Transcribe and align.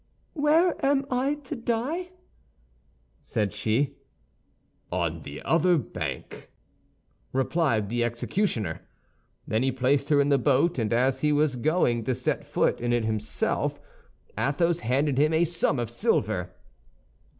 "Where 0.33 0.83
am 0.83 1.05
I 1.11 1.35
to 1.43 1.55
die?" 1.55 2.09
said 3.21 3.53
she. 3.53 3.97
"On 4.91 5.21
the 5.21 5.43
other 5.43 5.77
bank," 5.77 6.49
replied 7.31 7.87
the 7.89 8.03
executioner. 8.03 8.81
Then 9.47 9.61
he 9.61 9.71
placed 9.71 10.09
her 10.09 10.19
in 10.19 10.29
the 10.29 10.39
boat, 10.39 10.79
and 10.79 10.91
as 10.91 11.21
he 11.21 11.31
was 11.31 11.55
going 11.55 12.03
to 12.05 12.15
set 12.15 12.47
foot 12.47 12.81
in 12.81 12.93
it 12.93 13.05
himself, 13.05 13.79
Athos 14.35 14.79
handed 14.79 15.19
him 15.19 15.33
a 15.33 15.43
sum 15.43 15.77
of 15.77 15.87
silver. 15.87 16.49